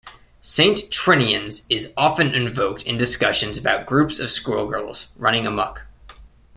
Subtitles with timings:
[0.41, 5.83] Saint Trinian's is often invoked in discussions about groups of schoolgirls running amok.